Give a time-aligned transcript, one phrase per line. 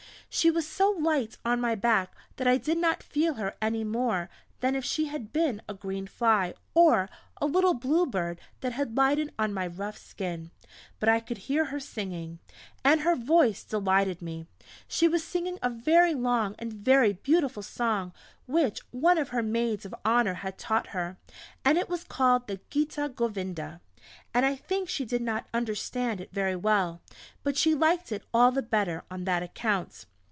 [0.33, 4.29] She was so light on my back that I did not feel her any more
[4.61, 7.09] than if she had been a green fly, or
[7.41, 10.51] a little blue bird that had lighted on my rough skin.
[11.01, 12.39] But I could hear her singing
[12.81, 14.47] and her voice delighted me.
[14.87, 18.13] She was singing a very long and very beautiful song
[18.45, 21.17] which one of her Maids of Honour had taught her;
[21.65, 23.81] it was called the "Gita Govinda"
[24.33, 27.01] and I think she did not understand it very well,
[27.43, 30.05] but she liked it all the better on that account.